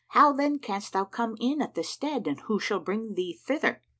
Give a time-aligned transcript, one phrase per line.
[0.07, 3.83] How then canst thou come at this stead and who shall bring thee thither?